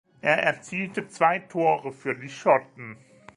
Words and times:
Er 0.23 0.41
erzielte 0.41 1.07
zwei 1.09 1.37
Tore 1.37 1.91
für 1.91 2.15
die 2.15 2.29
Schotten. 2.29 2.97